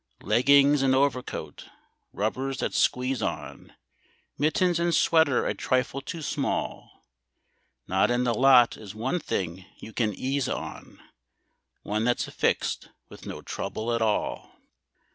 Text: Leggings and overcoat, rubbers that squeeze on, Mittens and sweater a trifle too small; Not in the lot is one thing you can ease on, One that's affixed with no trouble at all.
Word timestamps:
Leggings 0.23 0.81
and 0.81 0.95
overcoat, 0.95 1.69
rubbers 2.11 2.57
that 2.57 2.73
squeeze 2.73 3.21
on, 3.21 3.71
Mittens 4.35 4.79
and 4.79 4.95
sweater 4.95 5.45
a 5.45 5.53
trifle 5.53 6.01
too 6.01 6.23
small; 6.23 7.05
Not 7.87 8.09
in 8.09 8.23
the 8.23 8.33
lot 8.33 8.77
is 8.77 8.95
one 8.95 9.19
thing 9.19 9.63
you 9.77 9.93
can 9.93 10.11
ease 10.15 10.49
on, 10.49 10.99
One 11.83 12.03
that's 12.03 12.27
affixed 12.27 12.87
with 13.09 13.27
no 13.27 13.43
trouble 13.43 13.93
at 13.93 14.01
all. 14.01 14.55